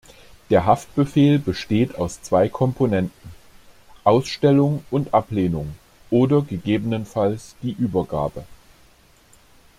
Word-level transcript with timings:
Der 0.49 0.65
Haftbefehl 0.65 1.37
besteht 1.37 1.93
aus 1.93 2.23
zwei 2.23 2.49
Komponenten: 2.49 3.29
Ausstellung 4.03 4.83
und 4.89 5.13
Ablehnung 5.13 5.75
oder 6.09 6.41
gegebenenfalls 6.41 7.55
die 7.61 7.73
Übergabe. 7.73 8.43